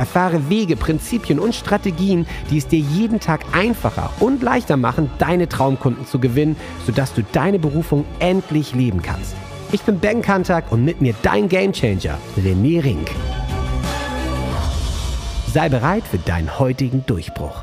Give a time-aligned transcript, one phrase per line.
[0.00, 5.46] Erfahre Wege, Prinzipien und Strategien, die es dir jeden Tag einfacher und leichter machen, deine
[5.46, 9.36] Traumkunden zu gewinnen, sodass du deine Berufung endlich leben kannst.
[9.72, 13.10] Ich bin Ben Kantak und mit mir dein Gamechanger, René Rink.
[15.52, 17.62] Sei bereit für deinen heutigen Durchbruch.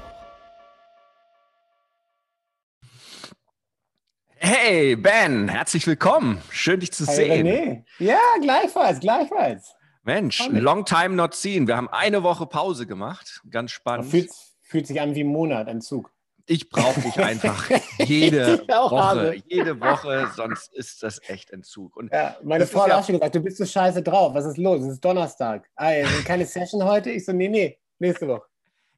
[4.35, 6.39] Hey Ben, herzlich willkommen.
[6.51, 7.47] Schön dich zu hey, sehen.
[7.47, 7.83] René.
[7.97, 9.76] Ja, gleichfalls, gleichfalls.
[10.07, 11.67] Mensch, long time not seen.
[11.67, 13.41] Wir haben eine Woche Pause gemacht.
[13.49, 14.09] Ganz spannend.
[14.09, 16.13] Fühlt, fühlt sich an wie ein Monat Entzug.
[16.45, 17.69] Ich brauche dich einfach
[17.99, 19.35] jede Woche, habe.
[19.47, 21.97] jede Woche, sonst ist das echt Entzug.
[21.97, 24.33] Und ja, meine Frau hat ja auch schon gesagt, du bist so scheiße drauf.
[24.33, 24.81] Was ist los?
[24.81, 25.69] Es ist Donnerstag.
[25.75, 27.09] Also keine Session heute?
[27.09, 28.47] Ich so, nee, nee, nächste Woche.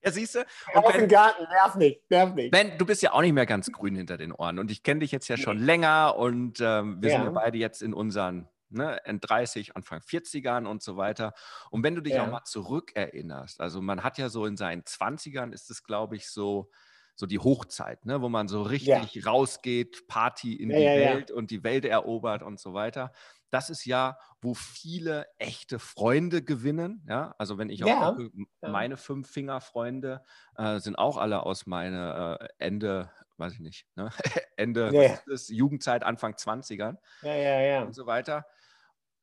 [0.05, 0.45] Ja, siehst du?
[0.75, 2.51] Auf dem Garten, nerv nicht, nerv nicht.
[2.51, 4.99] Ben, du bist ja auch nicht mehr ganz grün hinter den Ohren und ich kenne
[4.99, 7.17] dich jetzt ja schon länger und ähm, wir ja.
[7.17, 11.33] sind ja beide jetzt in unseren ne, in 30, Anfang 40ern und so weiter.
[11.71, 12.25] Und wenn du dich ja.
[12.25, 16.29] auch mal zurückerinnerst, also man hat ja so in seinen 20ern ist es, glaube ich,
[16.29, 16.69] so,
[17.15, 19.23] so die Hochzeit, ne, wo man so richtig ja.
[19.29, 23.11] rausgeht, Party in die Welt und die Welt erobert und so weiter
[23.49, 27.05] das ist ja, wo viele echte Freunde gewinnen.
[27.07, 28.09] Ja, also wenn ich ja.
[28.09, 28.17] auch
[28.61, 30.23] meine fünf Finger-Freunde
[30.55, 34.09] äh, sind auch alle aus meiner äh, Ende, weiß ich nicht, ne?
[34.57, 35.33] Ende ja.
[35.33, 37.81] ist Jugendzeit, Anfang 20ern ja, ja, ja.
[37.83, 38.45] und so weiter.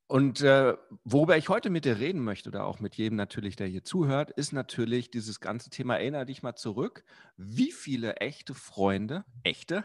[0.08, 3.66] Und äh, worüber ich heute mit dir reden möchte, oder auch mit jedem natürlich, der
[3.66, 7.04] hier zuhört, ist natürlich dieses ganze Thema, erinnere dich mal zurück,
[7.36, 9.84] wie viele echte Freunde, echte,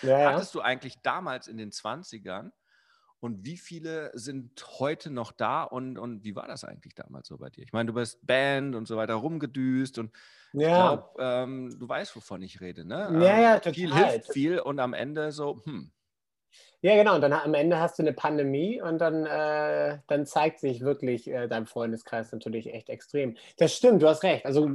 [0.00, 2.50] ja, hattest du eigentlich damals in den 20ern?
[3.22, 7.38] Und wie viele sind heute noch da und, und wie war das eigentlich damals so
[7.38, 7.62] bei dir?
[7.62, 10.10] Ich meine, du bist Band und so weiter rumgedüst und
[10.52, 10.60] ja.
[10.60, 13.08] ich glaube, ähm, du weißt, wovon ich rede, ne?
[13.24, 13.74] Ja, ja, total.
[13.74, 15.92] Viel hilft viel und am Ende so, hm.
[16.80, 17.14] Ja, genau.
[17.14, 21.30] Und dann am Ende hast du eine Pandemie und dann, äh, dann zeigt sich wirklich
[21.30, 23.36] äh, dein Freundeskreis natürlich echt extrem.
[23.56, 24.44] Das stimmt, du hast recht.
[24.44, 24.68] Also,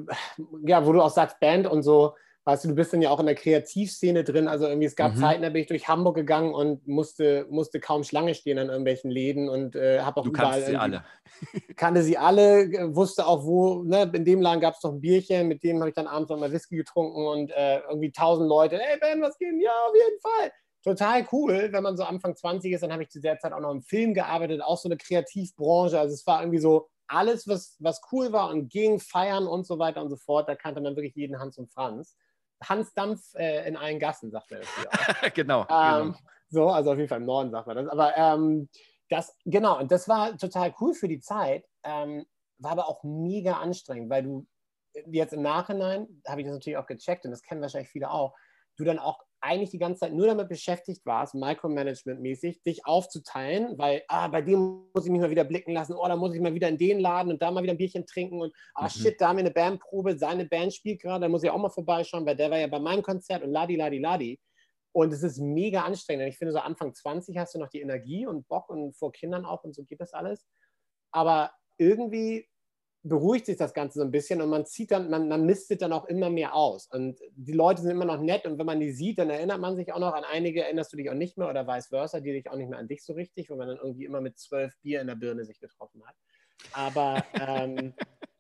[0.66, 2.16] ja, wo du auch sagst, Band und so,
[2.48, 4.48] weißt du, du bist dann ja auch in der Kreativszene drin.
[4.48, 5.20] Also irgendwie, es gab mhm.
[5.20, 9.12] Zeiten, da bin ich durch Hamburg gegangen und musste, musste kaum Schlange stehen an irgendwelchen
[9.12, 10.62] Läden und äh, habe auch du überall.
[10.62, 11.04] sie alle.
[11.76, 15.50] kannte sie alle, wusste auch, wo, ne, in dem Laden gab es doch ein Bierchen,
[15.50, 18.80] mit dem habe ich dann abends noch mal Whisky getrunken und äh, irgendwie tausend Leute,
[18.80, 19.54] hey Ben, was geht?
[19.62, 20.52] Ja, auf jeden Fall.
[20.86, 23.60] Total cool, wenn man so Anfang 20 ist, dann habe ich zu der Zeit auch
[23.60, 26.00] noch im Film gearbeitet, auch so eine Kreativbranche.
[26.00, 29.80] Also es war irgendwie so alles, was, was cool war und ging, feiern und so
[29.80, 30.48] weiter und so fort.
[30.48, 32.16] Da kannte man wirklich jeden Hans und Franz.
[32.64, 36.18] Hans Dampf äh, in allen Gassen, sagt man das genau, ähm, genau,
[36.50, 37.88] So, also auf jeden Fall im Norden sagt man das.
[37.88, 38.70] Aber ähm,
[39.10, 42.26] das, genau, und das war total cool für die Zeit, ähm,
[42.58, 44.48] war aber auch mega anstrengend, weil du
[45.06, 48.34] jetzt im Nachhinein, habe ich das natürlich auch gecheckt und das kennen wahrscheinlich viele auch,
[48.78, 54.04] du dann auch eigentlich die ganze Zeit nur damit beschäftigt warst, Micromanagement-mäßig, dich aufzuteilen, weil,
[54.08, 56.54] ah, bei dem muss ich mich mal wieder blicken lassen, oh, da muss ich mal
[56.54, 58.90] wieder in den Laden und da mal wieder ein Bierchen trinken und, ah, mhm.
[58.90, 61.70] shit, da haben wir eine Bandprobe, seine Band spielt gerade, da muss ich auch mal
[61.70, 64.40] vorbeischauen, weil der war ja bei meinem Konzert und ladi, ladi, ladi.
[64.92, 66.28] Und es ist mega anstrengend.
[66.28, 69.46] Ich finde, so Anfang 20 hast du noch die Energie und Bock und vor Kindern
[69.46, 70.48] auch und so geht das alles.
[71.12, 72.48] Aber irgendwie
[73.08, 75.94] beruhigt sich das Ganze so ein bisschen und man zieht dann, man, man mistet dann
[75.94, 76.88] auch immer mehr aus.
[76.88, 79.76] Und die Leute sind immer noch nett und wenn man die sieht, dann erinnert man
[79.76, 82.34] sich auch noch an einige, erinnerst du dich auch nicht mehr oder vice versa, die
[82.34, 84.74] dich auch nicht mehr an dich so richtig, wo man dann irgendwie immer mit zwölf
[84.82, 86.16] Bier in der Birne sich getroffen hat.
[86.74, 87.94] Aber, ähm,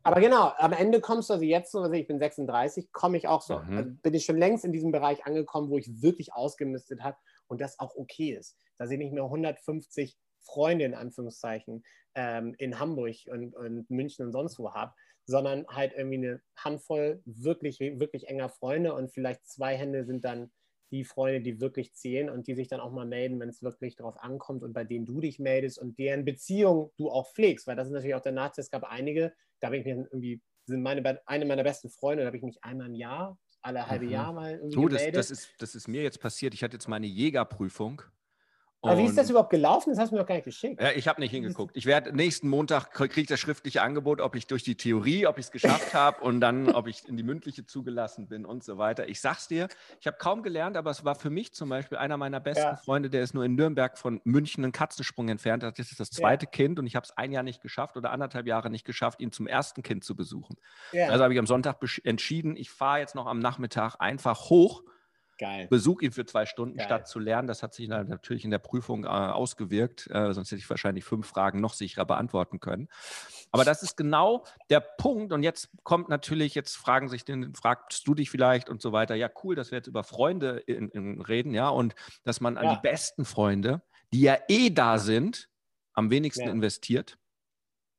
[0.03, 3.28] aber genau, am Ende kommst du also jetzt so, also ich bin 36, komme ich
[3.28, 3.78] auch so, mhm.
[3.78, 7.17] also bin ich schon längst in diesem Bereich angekommen, wo ich wirklich ausgemistet habe
[7.47, 8.57] und das auch okay ist.
[8.78, 10.17] Da sind nicht mehr 150
[10.47, 11.84] Freunde in Anführungszeichen
[12.16, 14.94] ähm, in Hamburg und, und München und sonst wo habe,
[15.25, 20.52] sondern halt irgendwie eine Handvoll wirklich, wirklich enger Freunde und vielleicht zwei Hände sind dann
[20.91, 23.96] die Freunde, die wirklich zählen und die sich dann auch mal melden, wenn es wirklich
[23.96, 27.76] darauf ankommt und bei denen du dich meldest und deren Beziehung du auch pflegst, weil
[27.76, 28.64] das ist natürlich auch der Nachteil.
[28.64, 32.28] Es gab einige, da bin ich mir irgendwie, sind meine, eine meiner besten Freunde, da
[32.28, 34.11] habe ich mich einmal im Jahr, alle halbe mhm.
[34.11, 36.53] Jahr mal irgendwie du, das, das, ist, das ist mir jetzt passiert.
[36.53, 38.02] Ich hatte jetzt meine Jägerprüfung
[38.82, 39.90] Aber wie ist das überhaupt gelaufen?
[39.90, 40.82] Das hast du mir noch gar nicht geschickt.
[40.82, 41.76] Ja, ich habe nicht hingeguckt.
[41.76, 45.40] Ich werde nächsten Montag kriege ich das schriftliche Angebot, ob ich durch die Theorie, ob
[45.40, 48.78] ich es geschafft habe und dann, ob ich in die mündliche zugelassen bin und so
[48.78, 49.09] weiter.
[49.09, 49.68] Ich sag's dir,
[50.00, 52.76] ich habe kaum gelernt, aber es war für mich zum Beispiel einer meiner besten ja.
[52.76, 55.64] Freunde, der ist nur in Nürnberg von München einen Katzensprung entfernt.
[55.64, 56.52] Das ist das zweite ja.
[56.52, 59.32] Kind und ich habe es ein Jahr nicht geschafft oder anderthalb Jahre nicht geschafft, ihn
[59.32, 60.56] zum ersten Kind zu besuchen.
[60.91, 61.09] Ja.
[61.09, 64.84] Also habe ich am Sonntag entschieden, ich fahre jetzt noch am Nachmittag einfach hoch
[65.37, 65.67] Geil.
[65.69, 66.85] Besuch ihn für zwei Stunden, Geil.
[66.85, 67.47] statt zu lernen.
[67.47, 70.07] Das hat sich natürlich in der Prüfung äh, ausgewirkt.
[70.09, 72.87] Äh, sonst hätte ich wahrscheinlich fünf Fragen noch sicherer beantworten können.
[73.51, 75.34] Aber das ist genau der Punkt.
[75.34, 79.16] Und jetzt kommt natürlich, jetzt fragen sich den, fragst du dich vielleicht und so weiter.
[79.16, 82.66] Ja, cool, dass wir jetzt über Freunde in, in reden, ja, und dass man an
[82.66, 82.75] ja.
[82.75, 83.81] die besten Freunde,
[84.13, 85.49] die ja eh da sind,
[85.93, 86.51] am wenigsten ja.
[86.51, 87.17] investiert.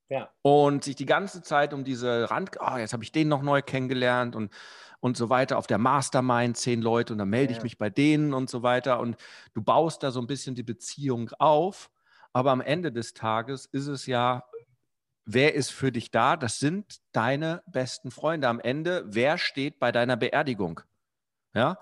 [0.09, 0.29] Ja.
[0.41, 3.61] Und sich die ganze Zeit um diese Rand, oh, jetzt habe ich den noch neu
[3.61, 4.51] kennengelernt und
[5.01, 7.57] und so weiter, auf der Mastermind zehn Leute und dann melde ja.
[7.57, 8.99] ich mich bei denen und so weiter.
[8.99, 9.15] Und
[9.53, 11.89] du baust da so ein bisschen die Beziehung auf.
[12.33, 14.43] Aber am Ende des Tages ist es ja,
[15.25, 16.35] wer ist für dich da?
[16.35, 18.47] Das sind deine besten Freunde.
[18.47, 20.81] Am Ende, wer steht bei deiner Beerdigung?
[21.53, 21.77] Ja,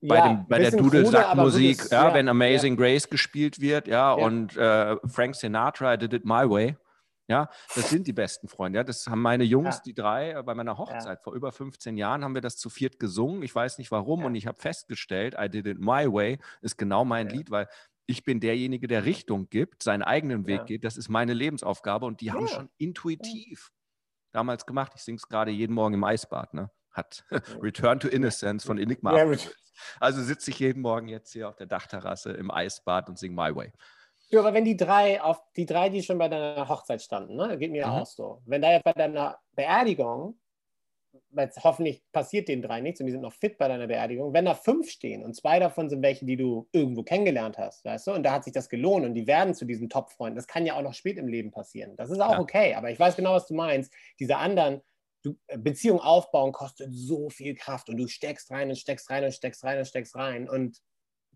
[0.00, 2.76] bei, ja, dem, bei der Dudelsackmusik, ja, ja, wenn Amazing.
[2.76, 6.76] Grace gespielt wird, ja, und äh, Frank Sinatra, I did it my way.
[7.30, 8.78] Ja, das sind die besten Freunde.
[8.78, 9.82] Ja, das haben meine Jungs, ja.
[9.86, 11.22] die drei, äh, bei meiner Hochzeit ja.
[11.22, 13.44] vor über 15 Jahren haben wir das zu viert gesungen.
[13.44, 17.04] Ich weiß nicht warum und ich habe festgestellt, I did it my way ist genau
[17.04, 17.68] mein Lied, weil
[18.06, 20.82] ich bin derjenige, der Richtung gibt, seinen eigenen Weg geht.
[20.82, 23.70] Das ist meine Lebensaufgabe und die haben schon intuitiv
[24.32, 24.90] damals gemacht.
[24.96, 26.52] Ich singe es gerade jeden Morgen im Eisbad.
[26.52, 26.72] Ne?
[26.90, 27.24] Hat
[27.62, 29.12] Return to Innocence von Enigma.
[30.00, 33.54] also sitze ich jeden Morgen jetzt hier auf der Dachterrasse im Eisbad und singe My
[33.54, 33.72] Way.
[34.30, 37.58] Ja, aber wenn die drei, auf die drei, die schon bei deiner Hochzeit standen, ne,
[37.58, 37.92] geht mir mhm.
[37.92, 38.42] auch so.
[38.46, 40.38] Wenn da jetzt bei deiner Beerdigung,
[41.30, 44.44] weil hoffentlich passiert den drei nichts und die sind noch fit bei deiner Beerdigung, wenn
[44.44, 48.12] da fünf stehen und zwei davon sind welche, die du irgendwo kennengelernt hast, weißt du,
[48.12, 50.76] und da hat sich das gelohnt und die werden zu diesen Top-Freunden, das kann ja
[50.76, 51.96] auch noch spät im Leben passieren.
[51.96, 52.40] Das ist auch ja.
[52.40, 53.92] okay, aber ich weiß genau, was du meinst.
[54.18, 54.80] Diese anderen,
[55.22, 59.24] du, äh, Beziehung aufbauen kostet so viel Kraft und du steckst rein und steckst rein
[59.24, 60.80] und steckst rein und steckst rein und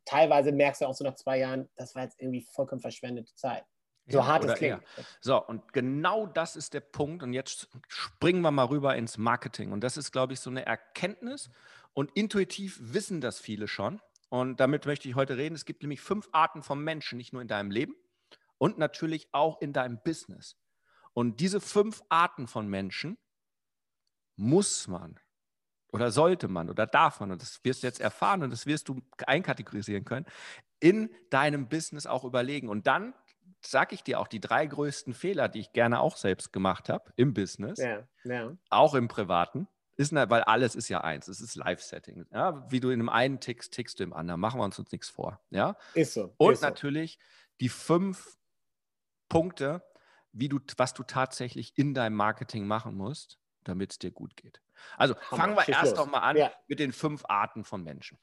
[0.04, 3.64] teilweise merkst du auch so nach zwei Jahren, das war jetzt irgendwie vollkommen verschwendete Zeit.
[4.06, 4.82] So ja, hart es klingt.
[4.82, 5.04] Eher.
[5.20, 7.22] So, und genau das ist der Punkt.
[7.22, 9.72] Und jetzt springen wir mal rüber ins Marketing.
[9.72, 11.50] Und das ist, glaube ich, so eine Erkenntnis.
[11.94, 14.00] Und intuitiv wissen das viele schon.
[14.28, 15.54] Und damit möchte ich heute reden.
[15.54, 17.94] Es gibt nämlich fünf Arten von Menschen, nicht nur in deinem Leben
[18.58, 20.56] und natürlich auch in deinem Business.
[21.12, 23.16] Und diese fünf Arten von Menschen
[24.36, 25.18] muss man
[25.94, 28.88] oder sollte man oder darf man, und das wirst du jetzt erfahren und das wirst
[28.88, 30.26] du einkategorisieren können,
[30.80, 32.68] in deinem Business auch überlegen.
[32.68, 33.14] Und dann
[33.64, 37.12] sage ich dir auch die drei größten Fehler, die ich gerne auch selbst gemacht habe
[37.14, 38.56] im Business, ja, ja.
[38.70, 39.68] auch im Privaten.
[39.96, 42.26] Ist, weil alles ist ja eins, es ist Live-Setting.
[42.32, 42.68] Ja?
[42.68, 44.40] Wie du in einem einen tickst, tickst du im anderen.
[44.40, 45.40] Machen wir uns uns nichts vor.
[45.50, 45.76] Ja?
[45.94, 46.34] Ist so.
[46.38, 47.54] Und ist natürlich so.
[47.60, 48.36] die fünf
[49.28, 49.84] Punkte,
[50.32, 54.63] wie du, was du tatsächlich in deinem Marketing machen musst, damit es dir gut geht.
[54.96, 56.52] Also fangen wir erst doch mal an ja.
[56.66, 58.18] mit den fünf Arten von Menschen.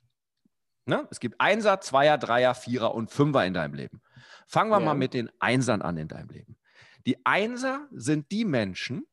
[0.85, 1.07] Ne?
[1.11, 4.01] Es gibt Einser, Zweier, Dreier, Vierer und Fünfer in deinem Leben.
[4.47, 4.85] Fangen wir ja.
[4.85, 6.57] mal mit den Einsern an in deinem Leben.
[7.05, 9.07] Die Einser sind die Menschen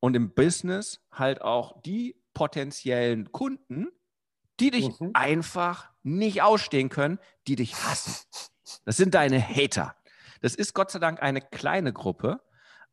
[0.00, 3.88] und im Business halt auch die potenziellen Kunden,
[4.60, 5.10] die dich mhm.
[5.14, 8.26] einfach nicht ausstehen können, die dich hassen.
[8.84, 9.94] Das sind deine Hater.
[10.40, 12.40] Das ist Gott sei Dank eine kleine Gruppe,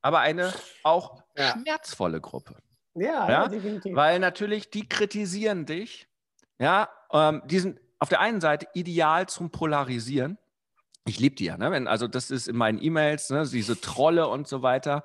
[0.01, 0.53] aber eine
[0.83, 1.51] auch ja.
[1.51, 2.57] schmerzvolle Gruppe.
[2.99, 3.95] Ja, ja, definitiv.
[3.95, 6.07] Weil natürlich die kritisieren dich.
[6.59, 10.37] Ja, ähm, die sind auf der einen Seite ideal zum Polarisieren.
[11.05, 11.71] Ich liebe die ja, ne?
[11.71, 13.47] Wenn, also das ist in meinen E-Mails, ne?
[13.47, 15.03] diese Trolle und so weiter.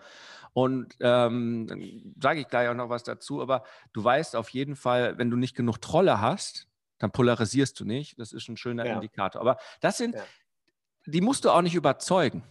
[0.53, 5.19] Und ähm, sage ich gleich auch noch was dazu, aber du weißt auf jeden Fall,
[5.19, 8.19] wenn du nicht genug Trolle hast, dann polarisierst du nicht.
[8.19, 8.95] Das ist ein schöner ja.
[8.95, 9.41] Indikator.
[9.41, 10.23] Aber das sind, ja.
[11.07, 12.45] die musst du auch nicht überzeugen.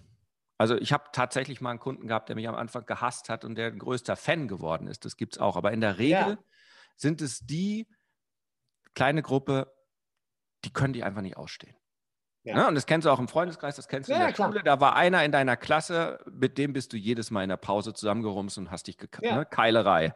[0.57, 3.55] Also ich habe tatsächlich mal einen Kunden gehabt, der mich am Anfang gehasst hat und
[3.55, 5.05] der ein größter Fan geworden ist.
[5.05, 5.55] Das gibt es auch.
[5.57, 6.38] Aber in der Regel ja.
[6.95, 7.88] sind es die
[8.93, 9.74] kleine Gruppe,
[10.63, 11.75] die können die einfach nicht ausstehen.
[12.43, 12.55] Ja.
[12.55, 12.67] Ne?
[12.67, 14.50] Und das kennst du auch im Freundeskreis, das kennst du ja, in der klar.
[14.50, 14.63] Schule.
[14.63, 17.93] Da war einer in deiner Klasse, mit dem bist du jedes Mal in der Pause
[17.93, 19.33] zusammengerumst und hast dich gekeilt.
[19.33, 19.45] Ne?
[19.45, 20.13] Keilerei.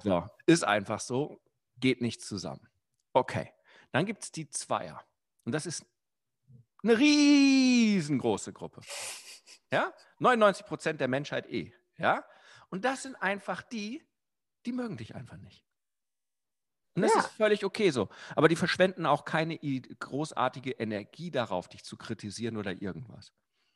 [0.00, 1.40] So, ist einfach so,
[1.76, 2.68] geht nicht zusammen.
[3.12, 3.52] Okay,
[3.92, 5.02] dann gibt es die Zweier.
[5.44, 5.86] Und das ist
[6.82, 8.80] eine riesengroße Gruppe.
[9.70, 9.92] Ja?
[10.18, 11.72] 99 Prozent der Menschheit eh.
[11.96, 12.24] Ja?
[12.70, 14.06] Und das sind einfach die,
[14.66, 15.64] die mögen dich einfach nicht.
[16.94, 17.20] Und das ja.
[17.20, 18.08] ist völlig okay so.
[18.36, 23.32] Aber die verschwenden auch keine großartige Energie darauf, dich zu kritisieren oder irgendwas.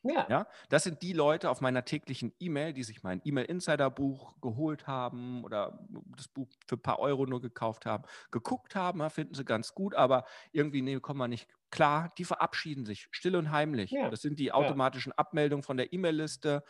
[0.09, 0.27] Ja.
[0.29, 0.47] ja.
[0.69, 5.87] Das sind die Leute auf meiner täglichen E-Mail, die sich mein E-Mail-Insider-Buch geholt haben oder
[6.17, 9.75] das Buch für ein paar Euro nur gekauft haben, geguckt haben, ja, finden sie ganz
[9.75, 12.13] gut, aber irgendwie nee, kommen wir nicht klar.
[12.19, 13.91] Die verabschieden sich still und heimlich.
[13.91, 14.11] Ja.
[14.11, 16.65] Das sind die automatischen Abmeldungen von der E-Mail-Liste.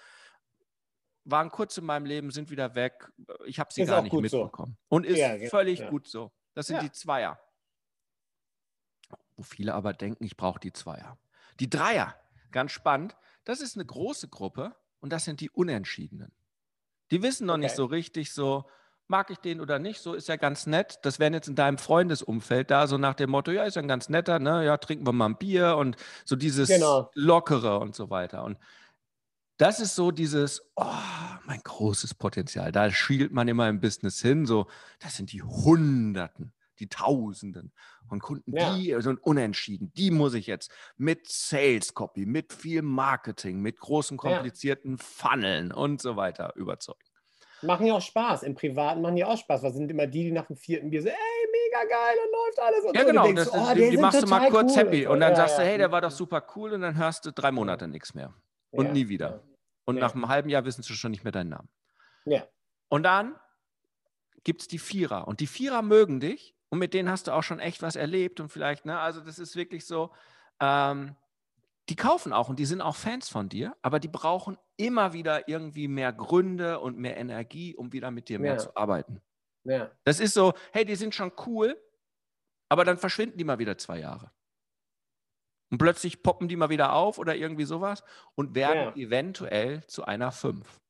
[1.25, 3.11] Waren kurz in meinem Leben, sind wieder weg.
[3.47, 4.77] Ich habe sie ist gar nicht mitbekommen.
[4.81, 4.97] So.
[4.97, 5.51] Und ist genau.
[5.51, 6.33] völlig gut so.
[6.55, 7.39] Das sind die Zweier.
[9.37, 11.19] Wo viele aber denken, ich brauche die Zweier.
[11.61, 12.15] Die Dreier,
[12.51, 16.33] ganz spannend, das ist eine große Gruppe und das sind die Unentschiedenen.
[17.11, 17.63] Die wissen noch okay.
[17.63, 18.69] nicht so richtig so,
[19.07, 20.99] mag ich den oder nicht, so ist ja ganz nett.
[21.03, 23.89] Das wären jetzt in deinem Freundesumfeld da, so nach dem Motto, ja, ist ja ein
[23.89, 27.11] ganz netter, ne, ja, trinken wir mal ein Bier und so dieses genau.
[27.15, 28.43] Lockere und so weiter.
[28.43, 28.59] Und
[29.59, 30.85] das ist so dieses, oh,
[31.45, 32.73] mein großes Potenzial.
[32.73, 34.67] Da schielt man immer im Business hin, so,
[34.99, 37.73] das sind die Hunderten die Tausenden
[38.09, 38.75] von Kunden, ja.
[38.75, 39.93] die sind unentschieden.
[39.97, 45.05] Die muss ich jetzt mit Sales Copy, mit viel Marketing, mit großen komplizierten ja.
[45.05, 47.01] Funneln und so weiter überzeugen.
[47.63, 48.43] Machen ja auch Spaß.
[48.43, 49.63] Im Privaten machen die auch Spaß.
[49.63, 52.59] Was sind immer die, die nach dem vierten Bier so, ey, mega geil, dann läuft
[52.59, 52.85] alles.
[52.85, 53.07] Und ja, so.
[53.07, 53.25] genau.
[53.25, 55.07] Denkst, das, oh, die, die machst du mal kurz cool happy.
[55.07, 56.75] Und dann ja, sagst du, hey, der war doch super cool.
[56.75, 58.35] Und dann hörst du drei Monate nichts mehr.
[58.71, 59.43] Und nie wieder.
[59.87, 61.69] Und nach einem halben Jahr wissen sie schon nicht mehr deinen Namen.
[62.27, 62.47] Ja.
[62.89, 63.37] Und dann
[64.45, 65.27] gibt es die Vierer.
[65.27, 68.41] Und die Vierer mögen dich und mit denen hast du auch schon echt was erlebt
[68.41, 70.13] und vielleicht, ne, also das ist wirklich so,
[70.61, 71.17] ähm,
[71.89, 75.49] die kaufen auch und die sind auch Fans von dir, aber die brauchen immer wieder
[75.49, 78.59] irgendwie mehr Gründe und mehr Energie, um wieder mit dir mehr ja.
[78.59, 79.23] zu arbeiten.
[79.65, 79.91] Ja.
[80.05, 81.81] Das ist so, hey, die sind schon cool,
[82.69, 84.33] aber dann verschwinden die mal wieder zwei Jahre.
[85.71, 88.05] Und plötzlich poppen die mal wieder auf oder irgendwie sowas
[88.35, 88.97] und werden ja.
[88.97, 90.81] eventuell zu einer Fünf.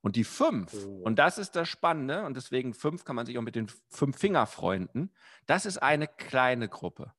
[0.00, 1.02] Und die fünf, oh.
[1.02, 4.16] und das ist das Spannende, und deswegen fünf kann man sich auch mit den fünf
[4.16, 5.10] Finger freunden,
[5.46, 7.12] das ist eine kleine Gruppe.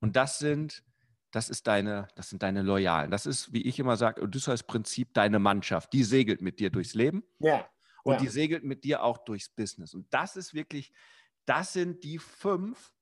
[0.00, 0.84] Und das sind,
[1.30, 3.10] das ist deine, das sind deine Loyalen.
[3.10, 5.92] Das ist, wie ich immer sage, Odysseus-Prinzip, deine Mannschaft.
[5.92, 7.24] Die segelt mit dir durchs Leben.
[7.38, 7.68] Ja.
[8.02, 8.20] Und ja.
[8.20, 9.94] die segelt mit dir auch durchs Business.
[9.94, 10.92] Und das ist wirklich,
[11.44, 12.92] das sind die fünf,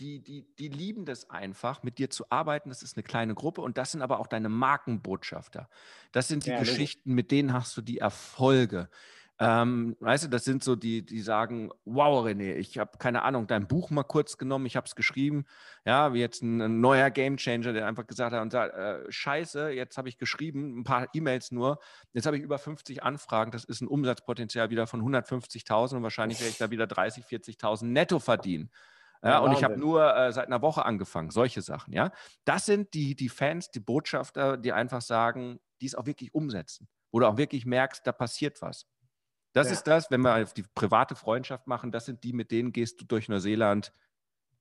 [0.00, 2.70] die, die, die lieben das einfach, mit dir zu arbeiten.
[2.70, 5.68] Das ist eine kleine Gruppe und das sind aber auch deine Markenbotschafter.
[6.10, 8.88] Das sind die ja, Geschichten, mit denen hast du die Erfolge.
[9.42, 13.46] Ähm, weißt du, das sind so die, die sagen, wow, René, ich habe keine Ahnung,
[13.46, 15.46] dein Buch mal kurz genommen, ich habe es geschrieben,
[15.86, 19.70] ja, wie jetzt ein, ein, neuer Gamechanger, der einfach gesagt hat und sagt, äh, scheiße,
[19.70, 21.78] jetzt habe ich geschrieben, ein paar E-Mails nur,
[22.12, 26.38] jetzt habe ich über 50 Anfragen, das ist ein Umsatzpotenzial wieder von 150.000 und wahrscheinlich
[26.40, 28.70] werde ich da wieder 30, 40.000 netto verdienen.
[29.22, 32.10] Ja, und ich habe nur äh, seit einer Woche angefangen, solche Sachen, ja.
[32.44, 36.88] Das sind die, die Fans, die Botschafter, die einfach sagen, die es auch wirklich umsetzen.
[37.12, 38.86] Wo du auch wirklich merkst, da passiert was.
[39.52, 39.72] Das ja.
[39.74, 43.00] ist das, wenn wir auf die private Freundschaft machen, das sind die, mit denen gehst
[43.00, 43.92] du durch Neuseeland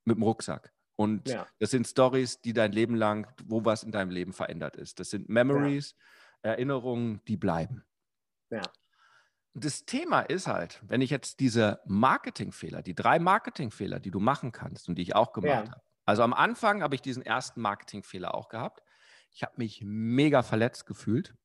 [0.04, 0.74] mit dem Rucksack.
[0.96, 1.48] Und ja.
[1.60, 5.00] das sind Stories, die dein Leben lang, wo was in deinem Leben verändert ist.
[5.00, 5.96] Das sind Memories,
[6.44, 6.52] ja.
[6.52, 7.86] Erinnerungen, die bleiben.
[8.50, 8.62] Ja
[9.60, 14.52] das Thema ist halt, wenn ich jetzt diese Marketingfehler, die drei Marketingfehler, die du machen
[14.52, 15.72] kannst und die ich auch gemacht ja.
[15.72, 15.82] habe.
[16.06, 18.84] Also am Anfang habe ich diesen ersten Marketingfehler auch gehabt.
[19.32, 21.36] Ich habe mich mega verletzt gefühlt.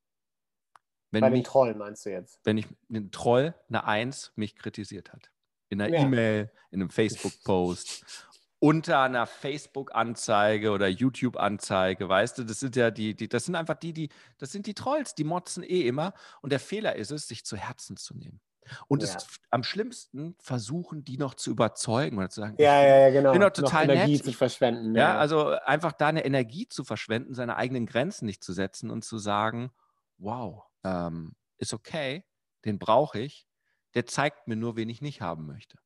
[1.10, 2.40] Wenn Bei dem Troll meinst du jetzt?
[2.44, 5.30] Wenn ich ein Troll, eine Eins, mich kritisiert hat.
[5.68, 6.02] In einer ja.
[6.02, 8.26] E-Mail, in einem Facebook-Post
[8.64, 13.74] unter einer Facebook-Anzeige oder YouTube-Anzeige, weißt du, das sind ja die, die, das sind einfach
[13.74, 16.14] die, die, das sind die Trolls, die motzen eh immer.
[16.40, 18.40] Und der Fehler ist es, sich zu Herzen zu nehmen.
[18.88, 19.10] Und ja.
[19.10, 23.32] es am schlimmsten versuchen, die noch zu überzeugen oder zu sagen, ja, ja, ja, genau.
[23.32, 24.24] bin doch total noch Energie nett.
[24.24, 24.94] zu verschwenden.
[24.94, 28.88] Ja, ja, also einfach da eine Energie zu verschwenden, seine eigenen Grenzen nicht zu setzen
[28.88, 29.72] und zu sagen,
[30.16, 32.24] wow, ähm, ist okay,
[32.64, 33.46] den brauche ich,
[33.92, 35.76] der zeigt mir nur, wen ich nicht haben möchte.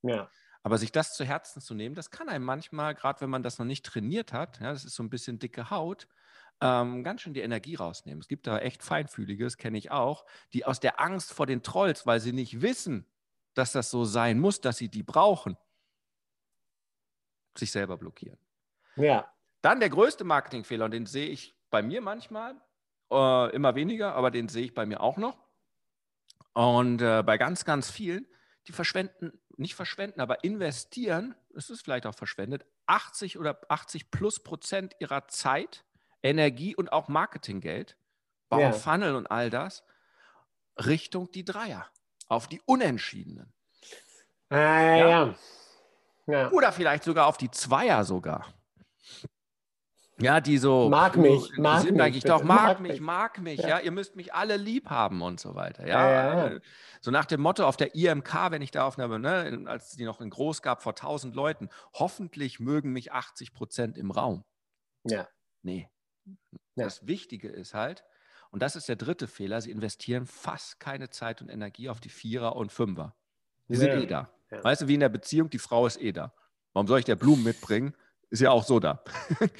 [0.00, 0.30] Ja.
[0.64, 3.58] Aber sich das zu Herzen zu nehmen, das kann einem manchmal, gerade wenn man das
[3.58, 6.08] noch nicht trainiert hat, ja, das ist so ein bisschen dicke Haut,
[6.62, 8.20] ähm, ganz schön die Energie rausnehmen.
[8.20, 11.62] Es gibt da echt Feinfühlige, das kenne ich auch, die aus der Angst vor den
[11.62, 13.06] Trolls, weil sie nicht wissen,
[13.52, 15.58] dass das so sein muss, dass sie die brauchen,
[17.58, 18.38] sich selber blockieren.
[18.96, 19.30] Ja.
[19.60, 22.54] Dann der größte Marketingfehler, und den sehe ich bei mir manchmal,
[23.10, 25.44] äh, immer weniger, aber den sehe ich bei mir auch noch.
[26.54, 28.26] Und äh, bei ganz, ganz vielen,
[28.66, 34.42] die verschwenden, nicht verschwenden, aber investieren, es ist vielleicht auch verschwendet, 80 oder 80 plus
[34.42, 35.84] Prozent ihrer Zeit,
[36.22, 37.96] Energie und auch Marketinggeld,
[38.48, 38.72] bauen ja.
[38.72, 39.84] Funnel und all das,
[40.76, 41.86] Richtung die Dreier,
[42.28, 43.52] auf die Unentschiedenen.
[44.50, 44.96] Ja.
[44.96, 45.34] Ja.
[46.26, 46.50] ja.
[46.50, 48.52] Oder vielleicht sogar auf die Zweier sogar.
[50.24, 50.88] Ja, die so.
[50.88, 52.02] Mag mich, mag sind mich.
[52.02, 53.68] Eigentlich doch, mag, mag mich, mag mich, ja.
[53.68, 53.80] ja.
[53.80, 55.86] Ihr müsst mich alle lieb haben und so weiter.
[55.86, 56.10] Ja.
[56.10, 56.60] ja, ja.
[57.00, 60.04] So nach dem Motto auf der IMK, wenn ich da auf einer, ne, als die
[60.04, 64.44] noch in groß gab vor 1000 Leuten, hoffentlich mögen mich 80 Prozent im Raum.
[65.04, 65.28] Ja.
[65.62, 65.88] Nee,
[66.24, 66.84] Ja.
[66.84, 68.04] Das Wichtige ist halt,
[68.50, 72.08] und das ist der dritte Fehler, sie investieren fast keine Zeit und Energie auf die
[72.08, 73.14] Vierer und Fünfer.
[73.68, 74.30] Die sind eh da.
[74.50, 76.32] Weißt du, wie in der Beziehung, die Frau ist eh da.
[76.72, 77.94] Warum soll ich der Blumen mitbringen?
[78.30, 79.02] Ist ja auch so da.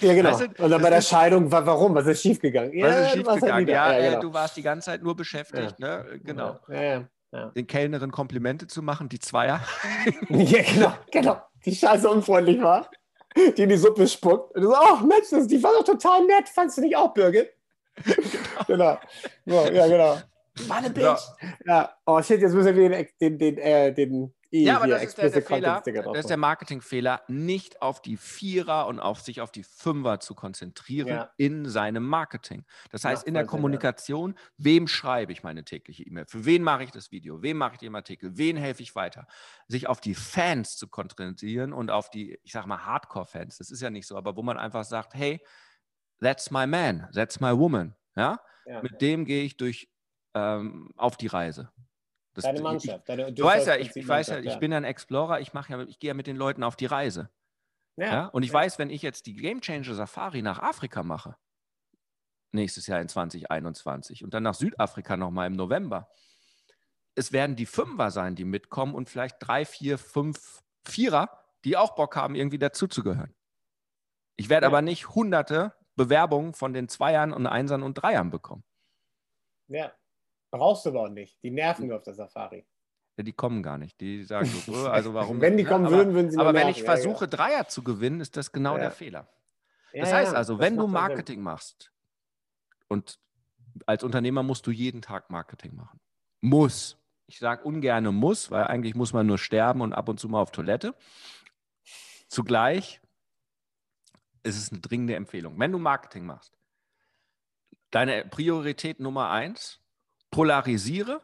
[0.01, 0.31] Ja, genau.
[0.31, 1.95] Weißt du, und dann bei der Scheidung, warum?
[1.95, 2.73] Was ist schiefgegangen?
[2.73, 3.53] Ja, was ist schiefgegangen?
[3.53, 4.21] Halt ja, ja genau.
[4.21, 5.77] du warst die ganze Zeit nur beschäftigt.
[5.79, 5.99] Ja.
[5.99, 6.21] Ne?
[6.25, 6.59] Genau.
[6.69, 9.61] Ja, ja, Den Kellnerin Komplimente zu machen, die Zweier.
[10.29, 11.43] ja, genau, genau.
[11.65, 12.91] Die scheiße unfreundlich war,
[13.37, 14.55] die in die Suppe spuckt.
[14.55, 16.49] Und du so, oh Mensch, die war doch total nett.
[16.49, 17.51] Fandest du nicht auch, Birgit?
[18.67, 18.99] genau.
[19.47, 20.19] So, ja, genau.
[20.69, 21.23] War eine Bitch.
[21.67, 21.93] Ja.
[22.07, 25.31] Oh shit, jetzt müssen wir den, den, den, äh, den ja, aber das ist der,
[25.31, 25.83] der Fehler.
[25.85, 30.35] Das ist der Marketingfehler, nicht auf die Vierer und auf sich auf die Fünfer zu
[30.35, 31.31] konzentrieren ja.
[31.37, 32.65] in seinem Marketing.
[32.91, 34.41] Das heißt, ja, in der Kommunikation, ja.
[34.59, 36.27] wem schreibe ich meine tägliche E-Mail?
[36.27, 37.43] Für wen mache ich das Video?
[37.43, 38.37] Wem mache ich den Artikel?
[38.37, 39.27] Wen helfe ich weiter?
[39.67, 43.59] Sich auf die Fans zu konzentrieren und auf die, ich sage mal, Hardcore-Fans.
[43.59, 45.45] Das ist ja nicht so, aber wo man einfach sagt, hey,
[46.21, 47.95] that's my man, that's my woman.
[48.15, 48.41] Ja?
[48.83, 49.91] Mit dem gehe ich durch
[50.35, 51.71] ähm, auf die Reise.
[52.35, 53.09] Das, deine Mannschaft.
[53.09, 55.73] Deine, du, weißt ja, ich, ich weiß ja, ich bin ja ein Explorer, ich mache
[55.73, 57.31] ja, ich gehe ja mit den Leuten auf die Reise.
[57.97, 58.27] Ja, ja?
[58.27, 58.55] Und ich ja.
[58.55, 61.37] weiß, wenn ich jetzt die Game Changer Safari nach Afrika mache,
[62.51, 66.09] nächstes Jahr in 2021 und dann nach Südafrika nochmal im November,
[67.15, 71.31] es werden die Fünfer sein, die mitkommen und vielleicht drei, vier, fünf Vierer,
[71.65, 73.35] die auch Bock haben, irgendwie dazuzugehören.
[74.37, 74.69] Ich werde ja.
[74.69, 78.65] aber nicht hunderte Bewerbungen von den Zweiern und Einsern und Dreiern bekommen.
[79.69, 79.93] Ja.
[80.57, 81.43] Brauchst du aber auch nicht.
[81.43, 82.65] Die nerven nur auf der Safari.
[83.17, 84.01] Ja, die kommen gar nicht.
[84.01, 85.41] Die sagen so, oh, also warum?
[85.41, 86.71] wenn die kommen aber, würden, würden sie Aber wenn nerven.
[86.71, 88.83] ich versuche, Dreier zu gewinnen, ist das genau ja.
[88.83, 89.29] der Fehler.
[89.93, 91.93] Das ja, heißt also, wenn du Marketing machst
[92.87, 93.19] und
[93.85, 95.99] als Unternehmer musst du jeden Tag Marketing machen.
[96.41, 96.99] Muss.
[97.27, 100.41] Ich sage ungern muss, weil eigentlich muss man nur sterben und ab und zu mal
[100.41, 100.95] auf Toilette.
[102.29, 103.01] Zugleich
[104.45, 105.59] ist es eine dringende Empfehlung.
[105.59, 106.57] Wenn du Marketing machst,
[107.91, 109.81] deine Priorität Nummer eins
[110.35, 111.23] polarisiere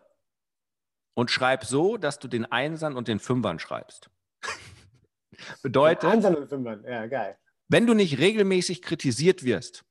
[1.14, 4.08] und schreib so, dass du den Einsern und den Fünfern schreibst.
[5.64, 7.36] Bedeutet, Einsern und Fünfern, ja, geil.
[7.66, 9.84] Wenn du nicht regelmäßig kritisiert wirst,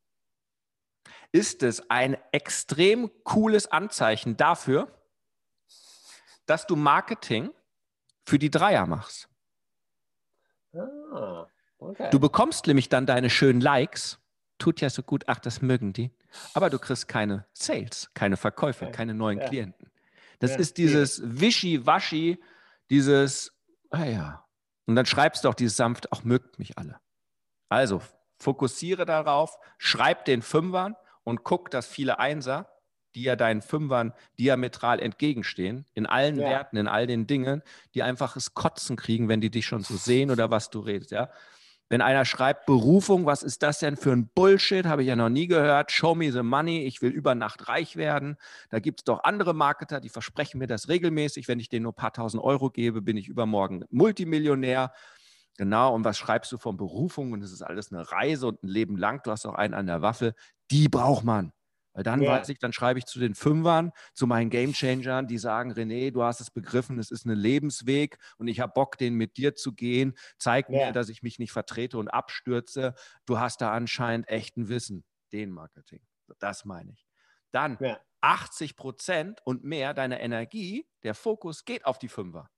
[1.33, 4.87] ist es ein extrem cooles Anzeichen dafür,
[6.45, 7.51] dass du Marketing
[8.25, 9.27] für die Dreier machst.
[10.73, 11.45] Ah,
[11.77, 12.09] okay.
[12.09, 14.18] Du bekommst nämlich dann deine schönen Likes
[14.59, 16.11] tut ja so gut, ach, das mögen die.
[16.53, 18.91] Aber du kriegst keine Sales, keine Verkäufe, ja.
[18.91, 19.47] keine neuen ja.
[19.47, 19.89] Klienten.
[20.39, 20.57] Das ja.
[20.57, 22.39] ist dieses Wischi-Waschi,
[22.89, 23.51] dieses,
[23.89, 24.45] ah ja.
[24.85, 26.99] Und dann schreibst du auch dieses sanft, auch mögt mich alle.
[27.69, 28.01] Also
[28.37, 32.69] fokussiere darauf, schreib den Fünfern und guck, dass viele Einser,
[33.15, 37.61] die ja deinen Fünfern diametral entgegenstehen, in allen Werten, in all den Dingen,
[37.93, 41.11] die einfach das Kotzen kriegen, wenn die dich schon so sehen oder was du redest,
[41.11, 41.29] ja.
[41.89, 44.85] Wenn einer schreibt, Berufung, was ist das denn für ein Bullshit?
[44.85, 45.91] Habe ich ja noch nie gehört.
[45.91, 48.37] Show me the money, ich will über Nacht reich werden.
[48.69, 51.47] Da gibt es doch andere Marketer, die versprechen mir das regelmäßig.
[51.47, 54.93] Wenn ich denen nur ein paar tausend Euro gebe, bin ich übermorgen Multimillionär.
[55.57, 57.31] Genau, und was schreibst du von Berufung?
[57.31, 59.23] Und es ist alles eine Reise und ein Leben lang.
[59.23, 60.35] Du hast auch einen an der Waffe.
[60.69, 61.51] Die braucht man.
[61.99, 62.31] Weil dann ja.
[62.31, 66.23] weiß ich, dann schreibe ich zu den Fünfern, zu meinen Gamechangern, die sagen, René, du
[66.23, 69.73] hast es begriffen, es ist ein Lebensweg und ich habe Bock, den mit dir zu
[69.73, 70.17] gehen.
[70.37, 70.85] Zeig ja.
[70.85, 72.95] mir, dass ich mich nicht vertrete und abstürze.
[73.25, 75.03] Du hast da anscheinend echten Wissen.
[75.33, 75.99] Den Marketing.
[76.39, 77.05] Das meine ich.
[77.51, 77.99] Dann ja.
[78.21, 82.49] 80 Prozent und mehr deiner Energie, der Fokus geht auf die Fünfer.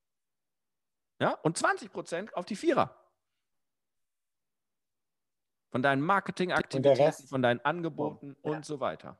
[1.19, 2.95] Ja, und 20 Prozent auf die Vierer
[5.71, 8.51] von deinen Marketingaktivitäten, von deinen Angeboten ja.
[8.51, 9.17] und so weiter.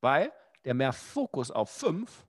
[0.00, 0.32] Weil
[0.64, 2.26] der mehr Fokus auf fünf,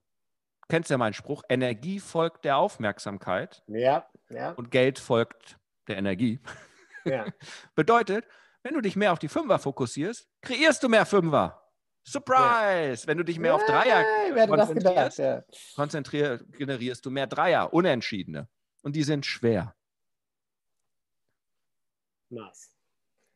[0.68, 4.52] kennst ja meinen Spruch, Energie folgt der Aufmerksamkeit ja, ja.
[4.52, 5.58] und Geld folgt
[5.88, 6.40] der Energie.
[7.04, 7.26] Ja.
[7.74, 8.24] Bedeutet,
[8.62, 11.58] wenn du dich mehr auf die Fünfer fokussierst, kreierst du mehr Fünfer.
[12.04, 13.02] Surprise!
[13.02, 13.08] Ja.
[13.08, 14.04] Wenn du dich mehr auf Dreier
[14.46, 15.44] konzentrierst, ja.
[15.74, 18.48] konzentrier, generierst du mehr Dreier, Unentschiedene.
[18.82, 19.76] Und die sind schwer.
[22.30, 22.74] Nice.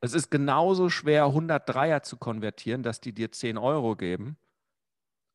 [0.00, 4.37] Es ist genauso schwer, 100 Dreier zu konvertieren, dass die dir 10 Euro geben,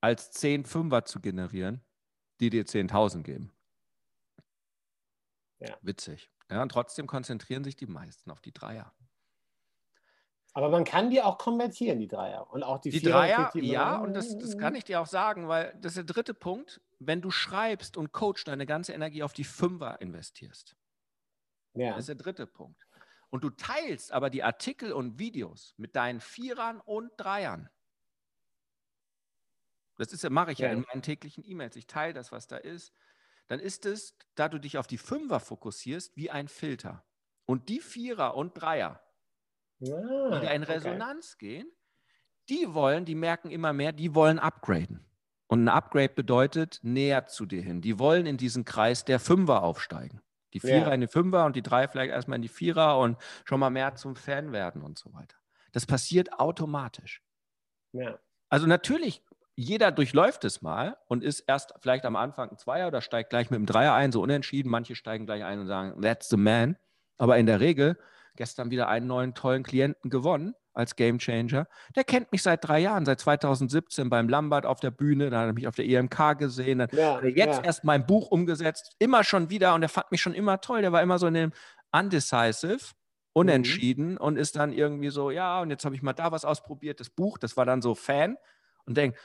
[0.01, 1.81] als 10 Fünfer zu generieren,
[2.39, 3.51] die dir 10.000 geben.
[5.59, 5.77] Ja.
[5.81, 6.29] Witzig.
[6.49, 8.93] Ja, und trotzdem konzentrieren sich die meisten auf die Dreier.
[10.53, 12.51] Aber man kann die auch konvertieren, die Dreier.
[12.51, 15.73] Und auch die, die Dreier, ja, und das, das kann ich dir auch sagen, weil
[15.79, 16.81] das ist der dritte Punkt.
[16.99, 20.75] Wenn du schreibst und coachst, deine ganze Energie auf die Fünfer investierst.
[21.73, 21.91] Ja.
[21.91, 22.85] Das ist der dritte Punkt
[23.31, 27.69] und du teilst aber die Artikel und Videos mit deinen Vierern und Dreiern.
[29.97, 30.67] Das ist, mache ich ja.
[30.67, 31.75] ja in meinen täglichen E-Mails.
[31.75, 32.93] Ich teile das, was da ist.
[33.47, 37.05] Dann ist es, da du dich auf die Fünfer fokussierst, wie ein Filter.
[37.45, 39.01] Und die Vierer und Dreier,
[39.81, 41.47] ah, die in Resonanz okay.
[41.47, 41.71] gehen,
[42.49, 45.05] die wollen, die merken immer mehr, die wollen upgraden.
[45.47, 47.81] Und ein Upgrade bedeutet näher zu dir hin.
[47.81, 50.21] Die wollen in diesen Kreis der Fünfer aufsteigen.
[50.53, 50.93] Die Vierer ja.
[50.93, 53.95] in die Fünfer und die Drei vielleicht erstmal in die Vierer und schon mal mehr
[53.95, 55.37] zum Fan werden und so weiter.
[55.71, 57.21] Das passiert automatisch.
[57.93, 58.19] Ja.
[58.49, 59.23] Also natürlich,
[59.55, 63.49] jeder durchläuft es mal und ist erst vielleicht am Anfang ein Zweier oder steigt gleich
[63.49, 64.69] mit dem Dreier ein, so unentschieden.
[64.69, 66.77] Manche steigen gleich ein und sagen, that's the man.
[67.17, 67.97] Aber in der Regel,
[68.35, 71.67] gestern wieder einen neuen tollen Klienten gewonnen als Gamechanger.
[71.95, 75.47] Der kennt mich seit drei Jahren, seit 2017 beim Lambert auf der Bühne, da hat
[75.47, 77.63] er mich auf der EMK gesehen, dann ja, hat er jetzt ja.
[77.63, 80.91] erst mein Buch umgesetzt, immer schon wieder und er fand mich schon immer toll, der
[80.91, 81.51] war immer so in dem
[81.91, 82.93] Undecisive,
[83.33, 84.17] unentschieden mhm.
[84.17, 87.09] und ist dann irgendwie so, ja, und jetzt habe ich mal da was ausprobiert, das
[87.09, 88.37] Buch, das war dann so Fan
[88.85, 89.17] und denkt,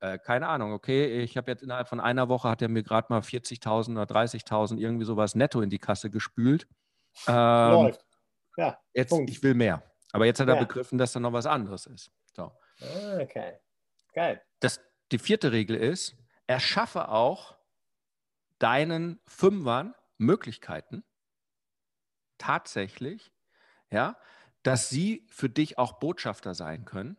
[0.00, 3.06] äh, keine Ahnung, okay, ich habe jetzt innerhalb von einer Woche hat er mir gerade
[3.10, 6.66] mal 40.000 oder 30.000 irgendwie sowas netto in die Kasse gespült.
[7.26, 8.04] Ähm, Läuft.
[8.58, 9.30] Ja, jetzt, Punkt.
[9.30, 9.82] ich will mehr.
[10.12, 10.60] Aber jetzt hat er ja.
[10.60, 12.10] begriffen, dass da noch was anderes ist.
[12.34, 12.52] So.
[13.20, 13.58] Okay.
[14.14, 14.42] Geil.
[14.60, 14.80] Das,
[15.12, 16.16] die vierte Regel ist,
[16.46, 17.56] erschaffe auch
[18.58, 21.04] deinen Fünfern Möglichkeiten,
[22.38, 23.32] tatsächlich,
[23.90, 24.16] ja,
[24.62, 27.18] dass sie für dich auch Botschafter sein können.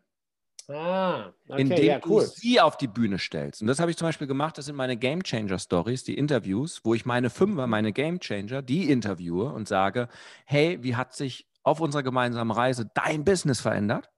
[0.69, 2.23] Ah, okay, indem ja, cool.
[2.23, 3.61] du sie auf die Bühne stellst.
[3.61, 6.81] Und das habe ich zum Beispiel gemacht, das sind meine Game Changer Stories, die Interviews,
[6.83, 10.09] wo ich meine Fünfer, meine Game Changer, die interviewe und sage,
[10.45, 14.09] hey, wie hat sich auf unserer gemeinsamen Reise dein Business verändert.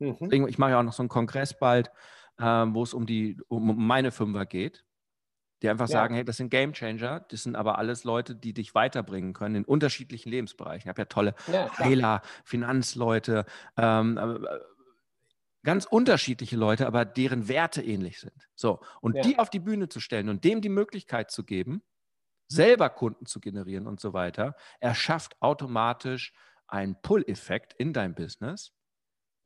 [0.00, 0.46] Mhm.
[0.48, 1.92] Ich mache ja auch noch so einen Kongress bald,
[2.38, 4.84] äh, wo es um, die, um meine Fünfer geht,
[5.62, 5.92] die einfach ja.
[5.92, 9.54] sagen, hey, das sind Game Changer, das sind aber alles Leute, die dich weiterbringen können
[9.54, 10.82] in unterschiedlichen Lebensbereichen.
[10.82, 13.44] Ich habe ja tolle ja, Heiler, Finanzleute,
[13.76, 14.40] ähm, äh,
[15.62, 18.48] ganz unterschiedliche Leute, aber deren Werte ähnlich sind.
[18.56, 19.22] So, und ja.
[19.22, 21.82] die auf die Bühne zu stellen und dem die Möglichkeit zu geben,
[22.48, 26.32] selber Kunden zu generieren und so weiter, erschafft automatisch
[26.72, 28.72] einen Pull-Effekt in dein Business.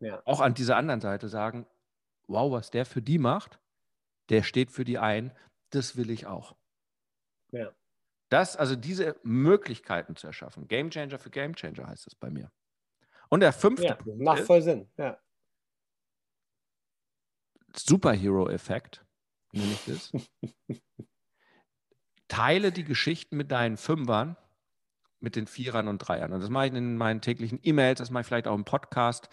[0.01, 0.23] Ja.
[0.25, 1.67] Auch an dieser anderen Seite sagen,
[2.29, 3.59] wow, was der für die macht,
[4.29, 5.33] der steht für die ein,
[5.71, 6.57] das will ich auch.
[7.51, 7.73] Ja.
[8.29, 10.69] Das, also diese Möglichkeiten zu erschaffen.
[10.69, 12.51] Game Changer für Game Changer heißt es bei mir.
[13.29, 15.19] Und der fünfte ja, Punkt macht voll Sinn, ja.
[17.75, 19.05] Superhero-Effekt,
[19.53, 20.13] nenne ich das.
[22.29, 24.37] Teile die Geschichten mit deinen Fünfern
[25.21, 26.33] mit den Vierern und Dreiern.
[26.33, 29.29] Und das mache ich in meinen täglichen E-Mails, das mache ich vielleicht auch im Podcast.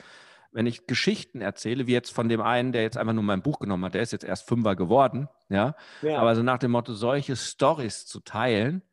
[0.52, 3.60] Wenn ich Geschichten erzähle, wie jetzt von dem einen, der jetzt einfach nur mein Buch
[3.60, 5.76] genommen hat, der ist jetzt erst Fünfer geworden, ja.
[6.02, 6.20] ja.
[6.20, 8.84] Aber so nach dem Motto, solche Stories zu teilen,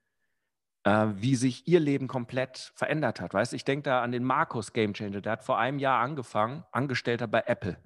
[0.85, 3.35] äh, wie sich ihr Leben komplett verändert hat.
[3.35, 6.65] Weißt du, ich denke da an den Markus Gamechanger, der hat vor einem Jahr angefangen,
[6.73, 7.77] Angestellter bei Apple.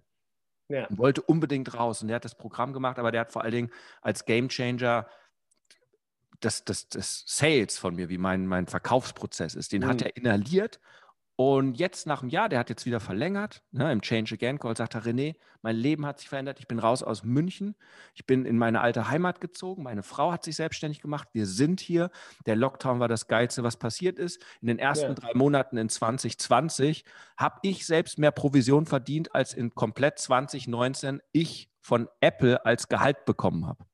[0.68, 0.86] Ja.
[0.90, 2.00] Wollte unbedingt raus.
[2.02, 5.06] Und der hat das Programm gemacht, aber der hat vor allen Dingen als Gamechanger
[6.44, 9.86] das, das, das Sales von mir, wie mein, mein Verkaufsprozess ist, den mhm.
[9.86, 10.80] hat er inhaliert.
[11.36, 14.76] Und jetzt nach einem Jahr, der hat jetzt wieder verlängert, ne, im Change Again Call,
[14.76, 17.74] sagt er, René, mein Leben hat sich verändert, ich bin raus aus München,
[18.14, 21.80] ich bin in meine alte Heimat gezogen, meine Frau hat sich selbstständig gemacht, wir sind
[21.80, 22.10] hier,
[22.46, 24.40] der Lockdown war das Geilste, was passiert ist.
[24.60, 25.14] In den ersten ja.
[25.14, 27.04] drei Monaten in 2020
[27.36, 33.24] habe ich selbst mehr Provision verdient, als in komplett 2019 ich von Apple als Gehalt
[33.24, 33.84] bekommen habe.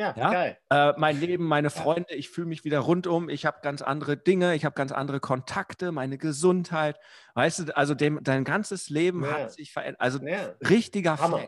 [0.00, 0.30] Ja, ja?
[0.30, 0.58] geil.
[0.70, 4.54] Äh, mein Leben, meine Freunde, ich fühle mich wieder rundum, ich habe ganz andere Dinge,
[4.54, 6.98] ich habe ganz andere Kontakte, meine Gesundheit.
[7.34, 9.32] Weißt du, also dem, dein ganzes Leben ja.
[9.32, 10.00] hat sich verändert.
[10.00, 10.54] Also ja.
[10.66, 11.46] richtiger Hammer.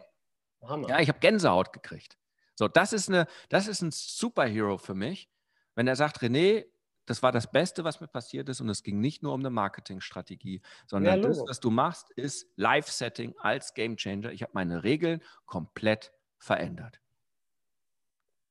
[0.62, 0.86] Hammer.
[0.90, 2.18] Ja, ich habe Gänsehaut gekriegt.
[2.54, 5.30] So, das ist, eine, das ist ein Superhero für mich,
[5.74, 6.66] wenn er sagt, René,
[7.06, 9.50] das war das Beste, was mir passiert ist und es ging nicht nur um eine
[9.50, 14.30] Marketingstrategie, sondern ja, das, was du machst, ist Live-Setting als Gamechanger.
[14.30, 17.01] Ich habe meine Regeln komplett verändert.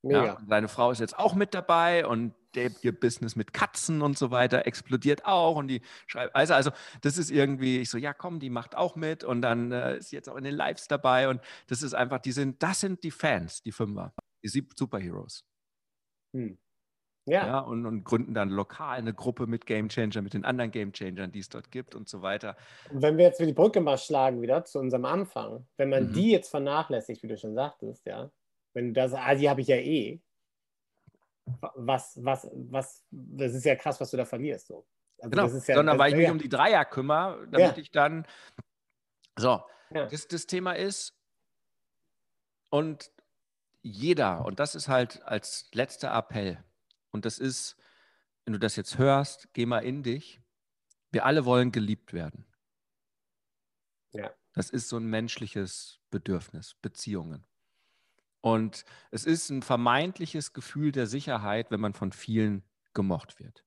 [0.03, 0.25] Mega.
[0.25, 4.17] Ja, seine Frau ist jetzt auch mit dabei und der, ihr Business mit Katzen und
[4.17, 8.13] so weiter explodiert auch und die schreibt, also, also das ist irgendwie, ich so, ja
[8.13, 10.87] komm, die macht auch mit und dann äh, ist sie jetzt auch in den Lives
[10.87, 15.45] dabei und das ist einfach, die sind, das sind die Fans, die Fünfer, die Superheroes.
[16.35, 16.57] Hm.
[17.27, 17.45] Ja.
[17.45, 20.91] ja und, und, gründen dann lokal eine Gruppe mit Game Changer, mit den anderen Game
[20.91, 22.57] Changern, die es dort gibt und so weiter.
[22.89, 26.13] Und wenn wir jetzt die Brücke mal schlagen wieder zu unserem Anfang, wenn man mhm.
[26.13, 28.31] die jetzt vernachlässigt, wie du schon sagtest, ja,
[28.73, 30.21] wenn das, ah, die habe ich ja eh.
[31.75, 34.67] Was, was, was, das ist ja krass, was du da verlierst.
[34.67, 34.87] So.
[35.19, 36.31] Also genau, ja, sondern weil ich mich ja.
[36.31, 37.77] um die Dreier kümmere, damit ja.
[37.77, 38.25] ich dann.
[39.37, 41.15] So, das, das Thema ist,
[42.69, 43.11] und
[43.81, 46.63] jeder, und das ist halt als letzter Appell,
[47.11, 47.77] und das ist,
[48.45, 50.41] wenn du das jetzt hörst, geh mal in dich.
[51.11, 52.45] Wir alle wollen geliebt werden.
[54.11, 54.31] Ja.
[54.53, 57.45] Das ist so ein menschliches Bedürfnis, Beziehungen.
[58.41, 63.63] Und es ist ein vermeintliches Gefühl der Sicherheit, wenn man von vielen gemocht wird.